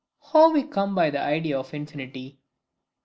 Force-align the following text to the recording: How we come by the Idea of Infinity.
How 0.33 0.51
we 0.51 0.63
come 0.63 0.95
by 0.95 1.11
the 1.11 1.19
Idea 1.21 1.59
of 1.59 1.75
Infinity. 1.75 2.39